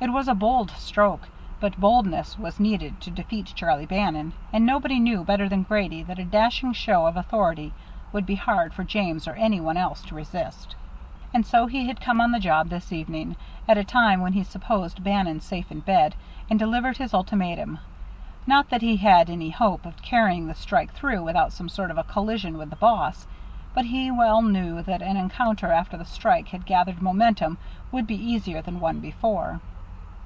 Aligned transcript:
It 0.00 0.12
was 0.12 0.28
a 0.28 0.34
bold 0.34 0.70
stroke, 0.72 1.30
but 1.60 1.80
boldness 1.80 2.38
was 2.38 2.60
needed 2.60 3.00
to 3.00 3.10
defeat 3.10 3.54
Charlie 3.56 3.86
Bannon; 3.86 4.34
and 4.52 4.66
nobody 4.66 5.00
knew 5.00 5.24
better 5.24 5.48
than 5.48 5.62
Grady 5.62 6.02
that 6.02 6.18
a 6.18 6.26
dashing 6.26 6.74
show 6.74 7.06
of 7.06 7.16
authority 7.16 7.72
would 8.12 8.26
be 8.26 8.34
hard 8.34 8.74
for 8.74 8.84
James 8.84 9.26
or 9.26 9.32
any 9.36 9.62
one 9.62 9.78
else 9.78 10.02
to 10.02 10.14
resist. 10.14 10.76
And 11.32 11.46
so 11.46 11.64
he 11.68 11.86
had 11.86 12.02
come 12.02 12.20
on 12.20 12.32
the 12.32 12.38
job 12.38 12.68
this 12.68 12.92
evening, 12.92 13.34
at 13.66 13.78
a 13.78 13.82
time 13.82 14.20
when 14.20 14.34
he 14.34 14.44
supposed 14.44 15.02
Bannon 15.02 15.40
safe 15.40 15.72
in 15.72 15.80
bed, 15.80 16.14
and 16.50 16.58
delivered 16.58 16.98
his 16.98 17.14
ultimatum. 17.14 17.78
Not 18.46 18.68
that 18.68 18.82
he 18.82 18.98
had 18.98 19.30
any 19.30 19.48
hope 19.48 19.86
of 19.86 20.02
carrying 20.02 20.48
the 20.48 20.54
strike 20.54 20.92
through 20.92 21.22
without 21.22 21.50
some 21.50 21.70
sort 21.70 21.90
of 21.90 21.96
a 21.96 22.04
collision 22.04 22.58
with 22.58 22.68
the 22.68 22.76
boss, 22.76 23.26
but 23.72 23.86
he 23.86 24.10
well 24.10 24.42
knew 24.42 24.82
that 24.82 25.00
an 25.00 25.16
encounter 25.16 25.72
after 25.72 25.96
the 25.96 26.04
strike 26.04 26.48
had 26.48 26.66
gathered 26.66 27.00
momentum 27.00 27.56
would 27.90 28.06
be 28.06 28.22
easier 28.22 28.60
than 28.60 28.80
one 28.80 29.00
before. 29.00 29.60